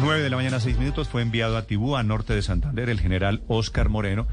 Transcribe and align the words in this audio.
9 0.00 0.22
de 0.22 0.30
la 0.30 0.36
mañana, 0.36 0.60
6 0.60 0.78
minutos, 0.78 1.08
fue 1.08 1.20
enviado 1.20 1.58
a 1.58 1.66
Tibú, 1.66 1.94
a 1.94 2.02
norte 2.02 2.34
de 2.34 2.40
Santander, 2.40 2.88
el 2.88 3.00
general 3.00 3.42
Oscar 3.48 3.90
Moreno, 3.90 4.26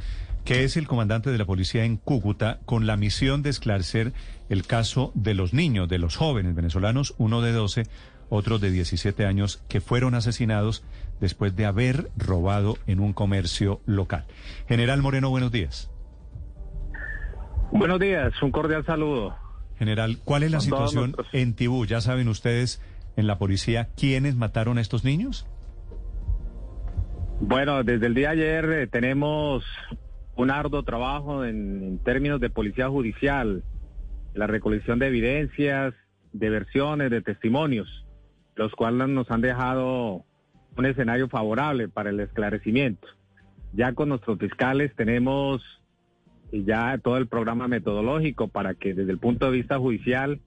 que 0.45 0.63
es 0.63 0.77
el 0.77 0.87
comandante 0.87 1.29
de 1.29 1.37
la 1.37 1.43
policía 1.43 1.83
en 1.83 1.97
Cúcuta, 1.97 2.59
con 2.65 2.87
la 2.87 2.95
misión 2.95 3.43
de 3.43 3.49
esclarecer 3.49 4.13
el 4.47 4.65
caso 4.65 5.11
de 5.13 5.33
los 5.33 5.53
niños, 5.53 5.89
de 5.89 5.97
los 5.97 6.15
jóvenes 6.15 6.55
venezolanos, 6.55 7.15
uno 7.17 7.41
de 7.41 7.51
12, 7.51 7.83
otro 8.29 8.59
de 8.59 8.71
17 8.71 9.25
años, 9.25 9.61
que 9.67 9.81
fueron 9.81 10.15
asesinados 10.15 10.85
después 11.19 11.53
de 11.55 11.65
haber 11.65 12.11
robado 12.15 12.77
en 12.87 13.01
un 13.01 13.11
comercio 13.11 13.81
local. 13.85 14.25
General 14.69 15.01
Moreno, 15.01 15.29
buenos 15.29 15.51
días. 15.51 15.91
Buenos 17.73 17.99
días, 17.99 18.31
un 18.41 18.51
cordial 18.51 18.85
saludo. 18.85 19.35
General, 19.77 20.17
¿cuál 20.23 20.43
es 20.43 20.51
la 20.51 20.61
situación 20.61 21.13
en 21.33 21.55
Tibú? 21.55 21.85
Ya 21.85 21.99
saben 21.99 22.29
ustedes 22.29 22.81
en 23.17 23.27
la 23.27 23.37
policía 23.37 23.89
quiénes 23.97 24.35
mataron 24.35 24.77
a 24.77 24.81
estos 24.81 25.03
niños. 25.03 25.45
Bueno, 27.47 27.81
desde 27.85 28.07
el 28.07 28.13
día 28.13 28.35
de 28.35 28.43
ayer 28.43 28.65
eh, 28.73 28.87
tenemos 28.87 29.63
un 30.35 30.51
arduo 30.51 30.83
trabajo 30.83 31.45
en, 31.45 31.97
términos 31.99 32.41
de 32.41 32.49
policía 32.49 32.89
judicial, 32.89 33.63
la 34.33 34.47
recolección 34.47 34.99
de 34.99 35.07
evidencias, 35.07 35.93
de 36.33 36.49
versiones, 36.49 37.09
de 37.09 37.21
testimonios, 37.21 38.05
los 38.57 38.73
cuales 38.73 39.07
nos 39.07 39.31
han 39.31 39.39
dejado 39.39 40.25
un 40.75 40.85
escenario 40.85 41.29
favorable 41.29 41.87
para 41.87 42.09
el 42.09 42.19
esclarecimiento. 42.19 43.07
Ya 43.71 43.93
con 43.93 44.09
nuestros 44.09 44.37
fiscales 44.39 44.93
tenemos 44.97 45.63
ya 46.51 46.97
todo 46.97 47.15
el 47.15 47.27
programa 47.27 47.69
metodológico 47.69 48.49
para 48.49 48.73
que 48.73 48.93
desde 48.93 49.13
el 49.13 49.19
punto 49.19 49.45
de 49.45 49.53
vista 49.53 49.79
judicial 49.79 50.41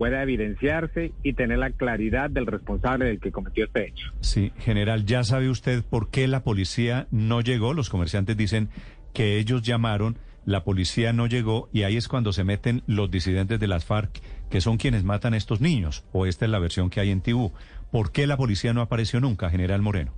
pueda 0.00 0.22
evidenciarse 0.22 1.12
y 1.22 1.34
tener 1.34 1.58
la 1.58 1.72
claridad 1.72 2.30
del 2.30 2.46
responsable 2.46 3.04
del 3.04 3.20
que 3.20 3.30
cometió 3.30 3.66
este 3.66 3.88
hecho. 3.88 4.06
Sí, 4.20 4.50
general, 4.56 5.04
ya 5.04 5.24
sabe 5.24 5.50
usted 5.50 5.84
por 5.84 6.08
qué 6.10 6.26
la 6.26 6.42
policía 6.42 7.06
no 7.10 7.42
llegó. 7.42 7.74
Los 7.74 7.90
comerciantes 7.90 8.34
dicen 8.34 8.70
que 9.12 9.36
ellos 9.36 9.60
llamaron, 9.60 10.16
la 10.46 10.64
policía 10.64 11.12
no 11.12 11.26
llegó 11.26 11.68
y 11.70 11.82
ahí 11.82 11.98
es 11.98 12.08
cuando 12.08 12.32
se 12.32 12.44
meten 12.44 12.82
los 12.86 13.10
disidentes 13.10 13.60
de 13.60 13.66
las 13.66 13.84
FARC, 13.84 14.22
que 14.48 14.62
son 14.62 14.78
quienes 14.78 15.04
matan 15.04 15.34
a 15.34 15.36
estos 15.36 15.60
niños, 15.60 16.02
o 16.12 16.24
esta 16.24 16.46
es 16.46 16.50
la 16.50 16.60
versión 16.60 16.88
que 16.88 17.00
hay 17.00 17.10
en 17.10 17.20
Tibú. 17.20 17.52
¿Por 17.92 18.10
qué 18.10 18.26
la 18.26 18.38
policía 18.38 18.72
no 18.72 18.80
apareció 18.80 19.20
nunca, 19.20 19.50
general 19.50 19.82
Moreno? 19.82 20.14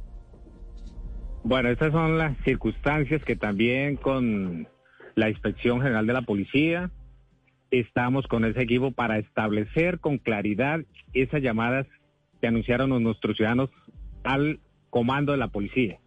Bueno, 1.42 1.70
estas 1.70 1.90
son 1.90 2.18
las 2.18 2.38
circunstancias 2.44 3.24
que 3.24 3.34
también 3.34 3.96
con 3.96 4.68
la 5.16 5.28
Inspección 5.28 5.80
General 5.80 6.06
de 6.06 6.12
la 6.12 6.22
Policía, 6.22 6.92
estamos 7.72 8.26
con 8.28 8.44
ese 8.44 8.62
equipo 8.62 8.92
para 8.92 9.18
establecer 9.18 9.98
con 9.98 10.18
claridad 10.18 10.80
esas 11.14 11.42
llamadas 11.42 11.86
que 12.40 12.46
anunciaron 12.46 13.02
nuestros 13.02 13.36
ciudadanos 13.36 13.70
al 14.22 14.60
comando 14.90 15.32
de 15.32 15.38
la 15.38 15.48
policía. 15.48 15.98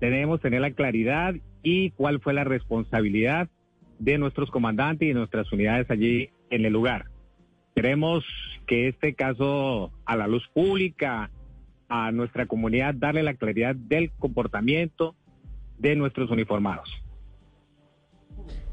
Debemos 0.00 0.40
tener 0.40 0.60
la 0.60 0.70
claridad 0.70 1.34
y 1.62 1.90
cuál 1.90 2.20
fue 2.20 2.32
la 2.32 2.44
responsabilidad 2.44 3.48
de 3.98 4.18
nuestros 4.18 4.50
comandantes 4.50 5.06
y 5.06 5.08
de 5.08 5.18
nuestras 5.18 5.52
unidades 5.52 5.90
allí 5.90 6.30
en 6.50 6.64
el 6.64 6.72
lugar. 6.72 7.06
Queremos 7.74 8.24
que 8.66 8.88
este 8.88 9.14
caso 9.14 9.92
a 10.04 10.16
la 10.16 10.28
luz 10.28 10.48
pública, 10.54 11.30
a 11.88 12.12
nuestra 12.12 12.46
comunidad, 12.46 12.94
darle 12.94 13.22
la 13.22 13.34
claridad 13.34 13.74
del 13.74 14.12
comportamiento 14.12 15.16
de 15.78 15.96
nuestros 15.96 16.30
uniformados. 16.30 16.88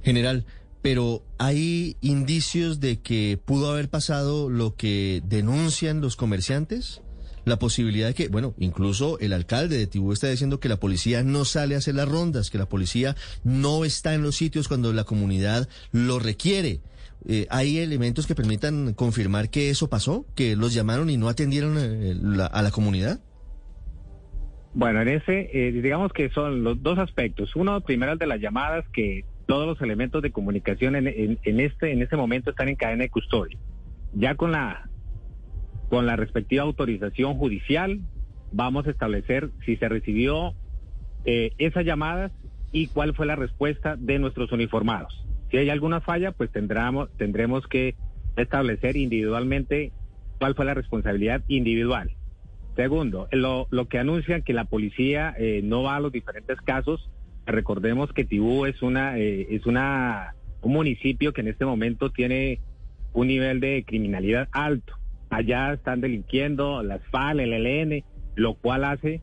General, 0.04 0.46
pero 0.82 1.24
¿hay 1.38 1.98
indicios 2.02 2.80
de 2.80 3.00
que 3.00 3.40
pudo 3.44 3.72
haber 3.72 3.90
pasado 3.90 4.50
lo 4.50 4.76
que 4.76 5.22
denuncian 5.26 6.02
los 6.02 6.16
comerciantes? 6.16 7.02
La 7.46 7.58
posibilidad 7.58 8.08
de 8.08 8.14
que, 8.14 8.28
bueno, 8.28 8.54
incluso 8.60 9.18
el 9.20 9.34
alcalde 9.34 9.78
de 9.78 9.88
Tibú 9.88 10.14
está 10.14 10.28
diciendo 10.30 10.60
que 10.60 10.70
la 10.70 10.80
policía 10.80 11.24
no 11.24 11.46
sale 11.46 11.76
a 11.76 11.80
hacer 11.80 11.96
las 11.96 12.08
rondas, 12.08 12.50
que 12.50 12.58
la 12.58 12.68
policía 12.68 13.16
no 13.44 13.86
está 13.86 14.14
en 14.14 14.22
los 14.22 14.36
sitios 14.36 14.68
cuando 14.68 14.94
la 14.94 15.04
comunidad 15.04 15.68
lo 15.92 16.20
requiere. 16.20 16.82
Eh, 17.28 17.48
¿Hay 17.50 17.80
elementos 17.80 18.28
que 18.28 18.36
permitan 18.36 18.94
confirmar 18.94 19.50
que 19.50 19.70
eso 19.70 19.90
pasó? 19.90 20.26
¿Que 20.36 20.56
los 20.56 20.74
llamaron 20.74 21.10
y 21.10 21.18
no 21.18 21.28
atendieron 21.28 21.76
eh, 21.78 22.16
a 22.52 22.62
la 22.62 22.72
comunidad? 22.72 23.20
Bueno, 24.74 25.02
en 25.02 25.10
ese, 25.10 25.50
eh, 25.52 25.72
digamos 25.72 26.14
que 26.14 26.30
son 26.30 26.64
los 26.64 26.82
dos 26.82 27.00
aspectos. 27.00 27.56
Uno, 27.56 27.82
primero 27.82 28.14
el 28.14 28.20
de 28.20 28.28
las 28.28 28.40
llamadas, 28.40 28.86
que 28.94 29.26
todos 29.50 29.66
los 29.66 29.82
elementos 29.82 30.22
de 30.22 30.30
comunicación 30.30 30.96
en, 30.96 31.40
este 31.60 31.92
en 31.92 32.04
este 32.04 32.16
momento 32.16 32.52
están 32.52 32.70
en 32.70 32.76
cadena 32.76 33.02
de 33.02 33.10
custodia. 33.10 33.58
Ya 34.14 34.36
con 34.36 34.52
la 34.52 34.88
con 35.90 36.06
la 36.06 36.16
respectiva 36.16 36.62
autorización 36.62 37.34
judicial 37.34 38.00
vamos 38.52 38.86
a 38.86 38.92
establecer 38.92 39.50
si 39.66 39.76
se 39.78 39.90
recibió 39.90 40.54
eh, 41.26 41.54
esas 41.58 41.84
llamadas 41.84 42.32
y 42.72 42.90
cuál 42.90 43.16
fue 43.16 43.26
la 43.26 43.36
respuesta 43.36 43.96
de 43.96 44.20
nuestros 44.20 44.52
uniformados. 44.52 45.26
Si 45.50 45.58
hay 45.58 45.72
alguna 45.72 46.00
falla, 46.00 46.32
pues 46.32 46.52
tendremos 46.52 47.10
tendremos 47.18 47.66
que 47.66 47.96
establecer 48.38 48.98
individualmente 48.98 49.94
cuál 50.38 50.54
fue 50.54 50.66
la 50.66 50.76
responsabilidad 50.76 51.42
individual. 51.48 52.12
Segundo, 52.76 53.28
lo, 53.32 53.66
lo 53.72 53.88
que 53.88 53.98
anuncian 53.98 54.44
que 54.44 54.54
la 54.54 54.66
policía 54.66 55.34
eh, 55.40 55.62
no 55.64 55.82
va 55.82 55.96
a 55.96 56.00
los 56.00 56.12
diferentes 56.12 56.62
casos 56.62 57.10
Recordemos 57.46 58.12
que 58.14 58.26
Tibú 58.26 58.66
es 58.66 58.82
una 58.82 59.18
eh, 59.18 59.48
es 59.50 59.66
una 59.66 60.36
un 60.62 60.74
municipio 60.74 61.34
que 61.34 61.42
en 61.42 61.48
este 61.48 61.66
momento 61.66 62.12
tiene 62.12 62.60
un 63.14 63.28
nivel 63.28 63.60
de 63.60 63.84
criminalidad 63.86 64.50
alto. 64.52 64.94
Allá 65.30 65.74
están 65.74 66.02
delinquiendo 66.02 66.84
las 66.84 67.02
FAL, 67.12 67.40
el 67.40 67.54
ELN, 67.54 68.04
lo 68.36 68.56
cual 68.56 68.84
hace 68.84 69.22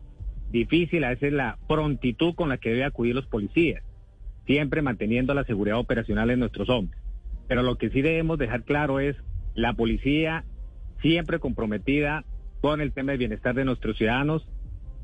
difícil 0.51 1.05
a 1.05 1.11
veces 1.11 1.33
la 1.33 1.59
prontitud 1.69 2.35
con 2.35 2.49
la 2.49 2.59
que 2.59 2.71
debe 2.71 2.85
acudir 2.85 3.15
los 3.15 3.27
policías, 3.27 3.83
siempre 4.47 4.83
manteniendo 4.83 5.35
la 5.35 5.45
seguridad 5.45 5.79
operacional 5.79 6.31
en 6.31 6.41
nuestros 6.41 6.69
hombres. 6.69 7.01
Pero 7.49 7.63
lo 7.63 7.77
que 7.77 7.91
sí 7.91 8.03
debemos 8.03 8.39
dejar 8.39 8.63
claro 8.63 9.01
es 9.01 9.17
la 9.55 9.73
policía 9.73 10.45
siempre 11.03 11.39
comprometida 11.39 12.25
con 12.61 12.81
el 12.81 12.93
tema 12.93 13.13
del 13.13 13.19
bienestar 13.19 13.55
de 13.55 13.65
nuestros 13.65 13.97
ciudadanos 13.97 14.47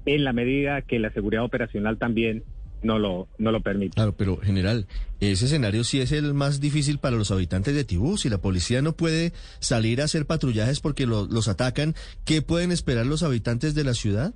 en 0.07 0.25
la 0.25 0.33
medida 0.33 0.83
que 0.83 0.99
la 0.99 1.13
seguridad 1.13 1.45
operacional 1.45 1.99
también 1.99 2.43
no 2.83 2.99
lo, 2.99 3.29
no 3.39 3.53
lo 3.53 3.61
permite. 3.61 3.95
Claro, 3.95 4.15
pero 4.17 4.37
general, 4.39 4.87
ese 5.21 5.47
escenario 5.47 5.85
sí 5.85 6.01
es 6.01 6.13
el 6.13 6.35
más 6.35 6.61
difícil 6.61 6.99
para 6.99 7.17
los 7.17 7.31
habitantes 7.31 7.75
de 7.75 7.85
Tibú. 7.85 8.19
Si 8.19 8.29
la 8.29 8.39
policía 8.39 8.83
no 8.83 8.93
puede 8.93 9.33
salir 9.61 10.01
a 10.01 10.05
hacer 10.05 10.27
patrullajes 10.27 10.81
porque 10.81 11.07
los 11.07 11.49
atacan, 11.49 11.95
¿qué 12.25 12.43
pueden 12.43 12.73
esperar 12.73 13.07
los 13.07 13.23
habitantes 13.23 13.75
de 13.75 13.85
la 13.85 13.95
ciudad? 13.95 14.35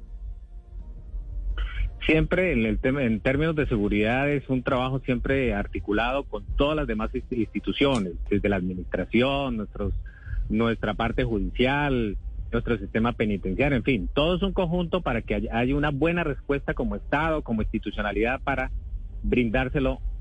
Siempre 2.06 2.52
en, 2.52 2.64
el 2.64 2.78
tema, 2.78 3.02
en 3.02 3.18
términos 3.18 3.56
de 3.56 3.66
seguridad 3.66 4.30
es 4.30 4.48
un 4.48 4.62
trabajo 4.62 5.00
siempre 5.00 5.52
articulado 5.54 6.22
con 6.22 6.44
todas 6.56 6.76
las 6.76 6.86
demás 6.86 7.10
instituciones, 7.30 8.12
desde 8.30 8.48
la 8.48 8.56
administración, 8.56 9.56
nuestros, 9.56 9.92
nuestra 10.48 10.94
parte 10.94 11.24
judicial, 11.24 12.16
nuestro 12.52 12.78
sistema 12.78 13.12
penitenciario, 13.12 13.76
en 13.76 13.84
fin, 13.84 14.08
todo 14.14 14.36
es 14.36 14.42
un 14.42 14.52
conjunto 14.52 15.00
para 15.00 15.22
que 15.22 15.48
haya 15.50 15.76
una 15.76 15.90
buena 15.90 16.24
respuesta 16.24 16.74
como 16.74 16.96
Estado, 16.96 17.42
como 17.42 17.62
institucionalidad 17.62 18.40
para 18.42 18.70
brindárselo 19.22 20.00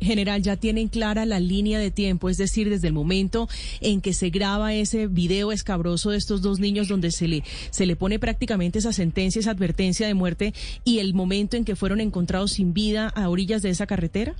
General, 0.00 0.42
ya 0.42 0.56
tienen 0.56 0.88
clara 0.88 1.24
la 1.24 1.40
línea 1.40 1.78
de 1.78 1.90
tiempo, 1.90 2.28
es 2.28 2.36
decir, 2.36 2.68
desde 2.68 2.88
el 2.88 2.94
momento 2.94 3.48
en 3.80 4.00
que 4.00 4.12
se 4.12 4.30
graba 4.30 4.74
ese 4.74 5.06
video 5.06 5.50
escabroso 5.50 6.10
de 6.10 6.18
estos 6.18 6.42
dos 6.42 6.60
niños 6.60 6.88
donde 6.88 7.10
se 7.10 7.26
le, 7.26 7.42
se 7.70 7.86
le 7.86 7.96
pone 7.96 8.18
prácticamente 8.18 8.78
esa 8.80 8.92
sentencia, 8.92 9.40
esa 9.40 9.52
advertencia 9.52 10.06
de 10.06 10.14
muerte 10.14 10.52
y 10.84 10.98
el 10.98 11.14
momento 11.14 11.56
en 11.56 11.64
que 11.64 11.74
fueron 11.74 12.00
encontrados 12.00 12.52
sin 12.52 12.74
vida 12.74 13.08
a 13.08 13.28
orillas 13.28 13.62
de 13.62 13.70
esa 13.70 13.86
carretera. 13.86 14.34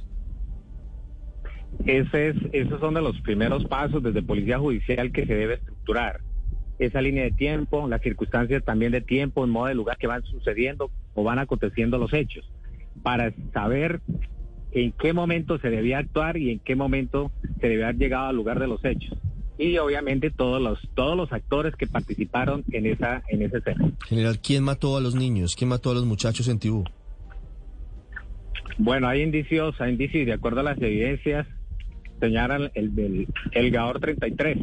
Ese 1.86 2.28
es, 2.28 2.36
esos 2.52 2.81
son 2.81 2.94
de 2.94 3.02
los 3.02 3.20
primeros 3.22 3.64
pasos 3.64 4.02
desde 4.02 4.22
Policía 4.22 4.58
Judicial 4.58 5.12
que 5.12 5.26
se 5.26 5.34
debe 5.34 5.54
estructurar. 5.54 6.20
Esa 6.78 7.00
línea 7.00 7.25
de 7.25 7.31
tiempo, 7.31 7.88
las 7.88 8.00
circunstancias 8.02 8.64
también 8.64 8.92
de 8.92 9.00
tiempo, 9.00 9.44
en 9.44 9.50
modo 9.50 9.66
de 9.66 9.75
lugar 9.75 9.96
que 9.96 10.06
van 10.06 10.22
sucediendo 10.25 10.90
o 11.14 11.22
van 11.22 11.38
aconteciendo 11.38 11.98
los 11.98 12.12
hechos, 12.12 12.50
para 13.02 13.32
saber 13.52 14.00
en 14.75 14.93
qué 14.93 15.12
momento 15.12 15.59
se 15.59 15.71
debía 15.71 15.99
actuar 15.99 16.37
y 16.37 16.50
en 16.50 16.59
qué 16.59 16.75
momento 16.75 17.31
se 17.61 17.69
debía 17.69 17.87
haber 17.87 17.99
llegado 17.99 18.26
al 18.26 18.37
lugar 18.37 18.59
de 18.59 18.67
los 18.67 18.85
hechos. 18.85 19.17
Y 19.56 19.79
obviamente 19.79 20.31
todos 20.31 20.61
los, 20.61 20.81
todos 20.94 21.17
los 21.17 21.32
actores 21.32 21.76
que 21.76 21.87
participaron 21.87 22.65
en 22.73 22.87
esa, 22.87 23.23
en 23.29 23.43
ese 23.43 23.59
escena. 23.59 23.93
General, 24.09 24.41
¿quién 24.41 24.65
mató 24.65 24.97
a 24.97 25.00
los 25.00 25.15
niños? 25.15 25.55
¿Quién 25.55 25.71
mató 25.71 25.93
a 25.93 25.94
los 25.94 26.05
muchachos 26.05 26.49
en 26.49 26.59
Tibú? 26.59 26.85
Bueno, 28.76 29.06
hay 29.06 29.23
indicios, 29.23 29.81
hay 29.81 29.93
indicios, 29.93 30.26
de 30.26 30.32
acuerdo 30.32 30.61
a 30.61 30.65
las 30.65 30.79
evidencias, 30.79 31.47
señalan 32.19 32.73
el 32.75 32.97
del 32.97 33.29
el 33.53 33.70
GAOR 33.70 34.00
33, 34.00 34.59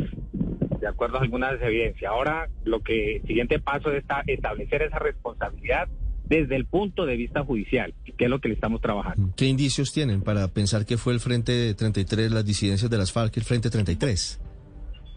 de 0.82 0.88
acuerdo 0.88 1.20
a 1.20 1.22
algunas 1.22 1.62
evidencias. 1.62 2.12
Ahora, 2.12 2.50
lo 2.66 2.82
que 2.82 3.18
el 3.18 3.22
siguiente 3.28 3.60
paso 3.60 3.92
es 3.92 4.04
establecer 4.28 4.82
esa 4.82 5.00
responsabilidad 5.00 5.88
desde 6.32 6.56
el 6.56 6.66
punto 6.66 7.06
de 7.06 7.18
vista 7.18 7.44
judicial, 7.44 7.94
que 8.18 8.24
es 8.24 8.30
lo 8.30 8.40
que 8.40 8.48
le 8.48 8.54
estamos 8.54 8.80
trabajando. 8.80 9.34
¿Qué 9.36 9.48
indicios 9.48 9.92
tienen 9.92 10.22
para 10.22 10.48
pensar 10.48 10.86
que 10.86 10.98
fue 10.98 11.12
el 11.12 11.20
Frente 11.20 11.74
33, 11.74 12.32
las 12.32 12.46
disidencias 12.46 12.90
de 12.90 12.98
las 12.98 13.12
FARC, 13.12 13.36
el 13.36 13.44
Frente 13.44 13.70
33? 13.70 14.40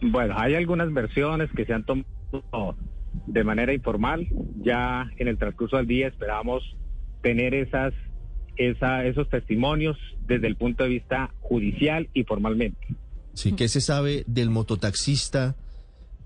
Bueno, 0.01 0.35
hay 0.37 0.55
algunas 0.55 0.91
versiones 0.91 1.49
que 1.55 1.63
se 1.63 1.73
han 1.73 1.85
tomado 1.85 2.75
de 3.27 3.43
manera 3.45 3.73
informal. 3.73 4.27
Ya 4.61 5.09
en 5.15 5.29
el 5.29 5.37
transcurso 5.37 5.77
del 5.77 5.87
día 5.87 6.09
esperamos 6.09 6.63
tener 7.21 7.53
esas 7.53 7.93
esa, 8.57 9.05
esos 9.05 9.29
testimonios 9.29 9.97
desde 10.27 10.47
el 10.47 10.57
punto 10.57 10.83
de 10.83 10.89
vista 10.89 11.33
judicial 11.39 12.09
y 12.13 12.25
formalmente. 12.25 12.87
Sí, 13.33 13.53
¿qué 13.53 13.69
se 13.69 13.79
sabe 13.79 14.25
del 14.27 14.49
mototaxista 14.49 15.55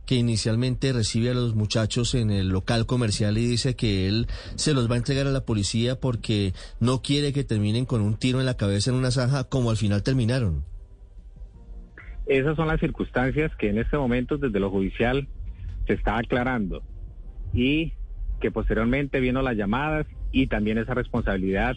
que 0.06 0.16
inicialmente 0.16 0.92
recibe 0.94 1.30
a 1.30 1.34
los 1.34 1.56
muchachos 1.56 2.16
en 2.16 2.32
el 2.32 2.50
local 2.50 2.86
comercial 2.86 3.38
y 3.38 3.46
dice 3.46 3.76
que 3.76 4.08
él 4.08 4.28
se 4.56 4.74
los 4.74 4.90
va 4.90 4.96
a 4.96 4.98
entregar 4.98 5.28
a 5.28 5.32
la 5.32 5.46
policía 5.46 6.00
porque 6.00 6.54
no 6.80 7.02
quiere 7.02 7.34
que 7.34 7.44
terminen 7.44 7.86
con 7.86 8.02
un 8.02 8.18
tiro 8.18 8.40
en 8.40 8.46
la 8.46 8.58
cabeza 8.58 8.90
en 8.90 8.98
una 8.98 9.12
zanja 9.12 9.44
como 9.44 9.70
al 9.70 9.78
final 9.78 10.04
terminaron? 10.04 10.64
Esas 12.26 12.56
son 12.56 12.68
las 12.68 12.80
circunstancias 12.80 13.52
que 13.58 13.70
en 13.70 13.80
este 13.80 13.98
momento 13.98 14.38
desde 14.38 14.60
lo 14.60 14.70
judicial 14.70 15.28
se 15.88 15.94
está 15.94 16.18
aclarando 16.18 16.84
y 17.54 17.94
que 18.40 18.52
posteriormente 18.52 19.20
vino 19.20 19.42
las 19.42 19.58
llamadas 19.58 20.06
y 20.32 20.48
también 20.48 20.78
esa 20.78 20.94
responsabilidad 20.94 21.76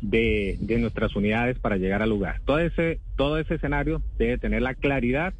de, 0.00 0.58
nuestras 0.80 1.14
unidades 1.14 1.58
para 1.58 1.76
llegar 1.76 2.02
al 2.02 2.08
lugar. 2.08 2.40
Todo 2.44 2.58
ese, 2.58 3.00
todo 3.16 3.38
ese 3.38 3.54
escenario 3.54 4.02
debe 4.18 4.38
tener 4.38 4.62
la 4.62 4.74
claridad, 4.74 5.34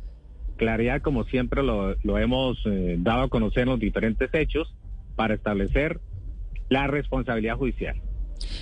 claridad 0.61 1.01
como 1.01 1.25
siempre 1.25 1.63
lo, 1.63 2.19
hemos 2.19 2.59
eh, 2.67 2.97
dado 2.99 3.23
a 3.23 3.29
conocer 3.31 3.63
en 3.63 3.71
los 3.71 3.81
diferentes 3.81 4.29
hechos 4.35 4.69
para 5.17 5.33
establecer 5.35 6.01
la 6.69 6.87
responsabilidad 6.87 7.57
judicial. 7.57 7.97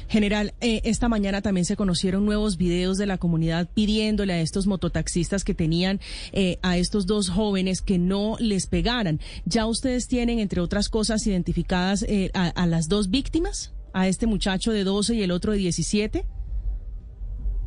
General, 0.08 0.54
eh, 0.60 0.80
esta 0.84 1.08
mañana 1.08 1.42
también 1.42 1.64
se 1.64 1.76
conocieron 1.76 2.24
nuevos 2.24 2.56
videos 2.56 2.98
de 2.98 3.06
la 3.06 3.18
comunidad 3.18 3.68
pidiéndole 3.74 4.32
a 4.32 4.40
estos 4.40 4.68
mototaxistas 4.68 5.42
que 5.42 5.54
tenían 5.54 5.98
eh, 6.32 6.58
a 6.62 6.78
estos 6.78 7.06
dos 7.06 7.30
jóvenes 7.30 7.82
que 7.82 7.98
no 7.98 8.36
les 8.38 8.68
pegaran. 8.68 9.18
¿Ya 9.44 9.66
ustedes 9.66 10.06
tienen, 10.06 10.38
entre 10.38 10.60
otras 10.60 10.88
cosas, 10.88 11.26
identificadas 11.26 12.06
a 12.32 12.66
las 12.66 12.88
dos 12.88 13.10
víctimas? 13.10 13.74
a 13.94 14.06
este 14.06 14.26
muchacho 14.26 14.70
de 14.70 14.84
12 14.84 15.14
y 15.14 15.22
el 15.22 15.30
otro 15.32 15.52
de 15.52 15.58
17? 15.58 16.24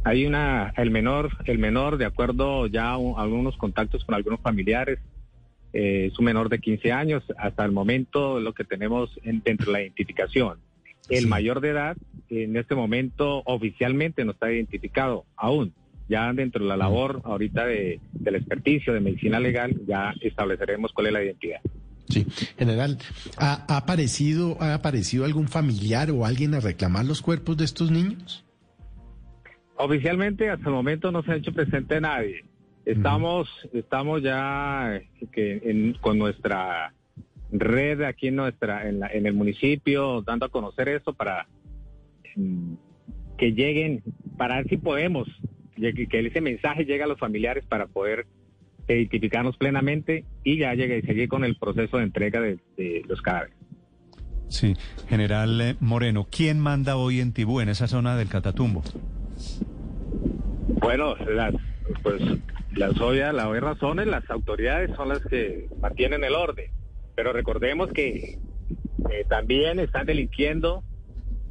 Hay 0.03 0.25
una, 0.25 0.73
el 0.77 0.89
menor, 0.89 1.29
el 1.45 1.59
menor, 1.59 1.97
de 1.97 2.05
acuerdo 2.05 2.67
ya 2.67 2.91
a, 2.91 2.95
algunos 2.95 3.55
contactos 3.57 4.03
con 4.03 4.15
algunos 4.15 4.39
familiares, 4.41 4.99
eh, 5.73 6.09
es 6.11 6.19
un 6.19 6.25
menor 6.25 6.49
de 6.49 6.59
15 6.59 6.91
años, 6.91 7.23
hasta 7.37 7.63
el 7.63 7.71
momento 7.71 8.39
lo 8.39 8.53
que 8.53 8.63
tenemos 8.63 9.11
dentro 9.23 9.67
de 9.67 9.71
la 9.71 9.81
identificación. 9.81 10.57
El 11.09 11.27
mayor 11.27 11.61
de 11.61 11.69
edad, 11.69 11.97
en 12.29 12.55
este 12.55 12.73
momento 12.73 13.43
oficialmente 13.45 14.23
no 14.25 14.31
está 14.31 14.51
identificado 14.51 15.25
aún. 15.35 15.73
Ya 16.09 16.31
dentro 16.33 16.63
de 16.63 16.69
la 16.69 16.77
labor 16.77 17.21
ahorita 17.23 17.65
de, 17.65 17.99
del 18.11 18.35
experticio 18.35 18.93
de 18.93 18.99
medicina 18.99 19.39
legal, 19.39 19.75
ya 19.87 20.13
estableceremos 20.21 20.91
cuál 20.93 21.07
es 21.07 21.13
la 21.13 21.23
identidad. 21.23 21.61
Sí, 22.09 22.25
general, 22.57 22.97
¿ha, 23.37 23.77
aparecido, 23.77 24.57
¿ha 24.59 24.73
aparecido 24.73 25.23
algún 25.23 25.47
familiar 25.47 26.11
o 26.11 26.25
alguien 26.25 26.53
a 26.53 26.59
reclamar 26.59 27.05
los 27.05 27.21
cuerpos 27.21 27.55
de 27.55 27.65
estos 27.65 27.91
niños? 27.91 28.43
Oficialmente 29.83 30.49
hasta 30.49 30.69
el 30.69 30.75
momento 30.75 31.11
no 31.11 31.23
se 31.23 31.31
ha 31.31 31.35
hecho 31.35 31.51
presente 31.53 31.99
nadie. 31.99 32.45
Estamos, 32.85 33.49
estamos 33.73 34.21
ya 34.21 35.01
que 35.31 35.95
con 36.01 36.19
nuestra 36.19 36.93
red 37.51 38.01
aquí 38.01 38.27
en 38.27 38.35
nuestra, 38.35 38.87
en, 38.87 39.01
en, 39.03 39.25
el 39.25 39.33
municipio, 39.33 40.21
dando 40.21 40.45
a 40.45 40.49
conocer 40.49 40.87
esto 40.87 41.13
para 41.13 41.47
mm, 42.35 42.73
que 43.37 43.53
lleguen, 43.53 44.03
para 44.37 44.57
ver 44.57 44.69
si 44.69 44.77
podemos, 44.77 45.27
que, 45.75 46.07
que 46.07 46.19
ese 46.27 46.41
mensaje 46.41 46.85
llegue 46.85 47.03
a 47.03 47.07
los 47.07 47.19
familiares 47.19 47.65
para 47.65 47.87
poder 47.87 48.27
identificarnos 48.87 49.57
plenamente 49.57 50.25
y 50.43 50.57
ya 50.57 50.73
llegue 50.75 50.99
y 50.99 51.01
seguir 51.01 51.27
con 51.27 51.43
el 51.43 51.55
proceso 51.55 51.97
de 51.97 52.03
entrega 52.03 52.39
de, 52.39 52.59
los 53.07 53.21
cadáveres. 53.21 53.55
Sí, 54.47 54.75
general 55.07 55.61
eh, 55.61 55.75
Moreno, 55.79 56.27
¿quién 56.29 56.59
manda 56.59 56.97
hoy 56.97 57.19
en 57.19 57.31
Tibú, 57.31 57.61
en 57.61 57.69
esa 57.69 57.87
zona 57.87 58.15
del 58.15 58.27
Catatumbo? 58.27 58.83
Bueno, 60.79 61.15
las, 61.15 61.53
pues 62.03 62.21
las 62.75 62.99
obvias, 63.01 63.33
las 63.33 63.59
razones, 63.59 64.07
las 64.07 64.29
autoridades 64.29 64.95
son 64.95 65.09
las 65.09 65.19
que 65.25 65.67
mantienen 65.81 66.23
el 66.23 66.35
orden, 66.35 66.71
pero 67.15 67.33
recordemos 67.33 67.91
que 67.91 68.37
eh, 69.09 69.25
también 69.27 69.79
están 69.79 70.05
delinquiendo 70.05 70.83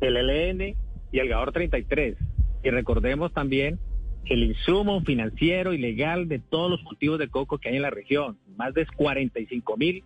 el 0.01 0.15
LN 0.15 0.77
y 1.13 1.19
el 1.19 1.29
GAOR 1.29 1.53
33, 1.53 2.17
y 2.63 2.71
recordemos 2.71 3.33
también 3.33 3.79
el 4.27 4.45
insumo 4.45 5.01
financiero 5.03 5.73
y 5.73 5.79
legal 5.79 6.29
de 6.29 6.39
todos 6.39 6.71
los 6.71 6.83
cultivos 6.83 7.19
de 7.19 7.29
coco 7.29 7.59
que 7.59 7.69
hay 7.69 7.77
en 7.77 7.83
la 7.83 7.91
región. 7.91 8.39
Más 8.57 8.75
de 8.75 8.87
45 8.87 9.77
mil 9.77 10.05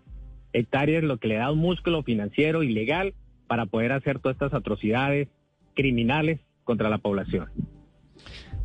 hectáreas, 0.53 1.03
lo 1.03 1.19
que 1.19 1.29
le 1.29 1.37
da 1.37 1.51
un 1.51 1.59
músculo 1.59 2.03
financiero 2.03 2.63
y 2.63 2.73
legal 2.73 3.15
para 3.47 3.67
poder 3.67 3.93
hacer 3.93 4.21
todas 4.21 4.37
estas 4.37 4.55
atrocidades 4.55 5.29
criminales 5.75 6.41
contra 6.65 6.89
la 6.89 6.99
población. 6.99 7.51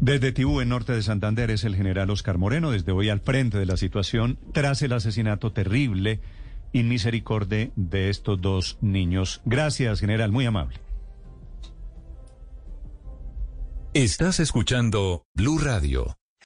Desde 0.01 0.31
Tibú, 0.31 0.61
en 0.61 0.69
norte 0.69 0.93
de 0.93 1.01
Santander, 1.03 1.51
es 1.51 1.65
el 1.65 1.75
general 1.75 2.09
Oscar 2.09 2.37
Moreno, 2.37 2.71
desde 2.71 2.93
hoy 2.93 3.09
al 3.09 3.19
frente 3.19 3.57
de 3.57 3.65
la 3.65 3.75
situación 3.75 4.39
tras 4.53 4.81
el 4.81 4.93
asesinato 4.93 5.51
terrible 5.51 6.21
y 6.71 6.83
misericordia 6.83 7.69
de 7.75 8.09
estos 8.09 8.39
dos 8.39 8.77
niños. 8.81 9.41
Gracias, 9.43 9.99
general, 9.99 10.31
muy 10.31 10.45
amable. 10.45 10.79
Estás 13.93 14.39
escuchando 14.39 15.25
Blue 15.33 15.57
Radio. 15.57 16.18